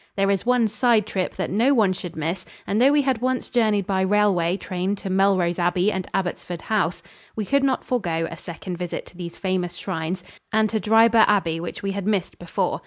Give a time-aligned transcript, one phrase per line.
[0.15, 3.51] There is one side trip that no one should miss, and though we had once
[3.51, 7.03] journeyed by railway train to Melrose Abbey and Abbottsford House,
[7.35, 11.59] we could not forego a second visit to these famous shrines and to Dryburgh Abbey,
[11.59, 12.79] which we had missed before.